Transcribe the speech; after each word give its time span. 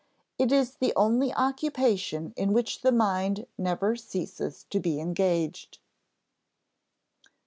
_It 0.39 0.51
is 0.51 0.77
the 0.77 0.93
only 0.95 1.31
occupation 1.31 2.33
in 2.35 2.53
which 2.53 2.81
the 2.81 2.91
mind 2.91 3.45
never 3.55 3.95
ceases 3.95 4.63
to 4.71 4.79
be 4.79 4.99
engaged. 4.99 5.77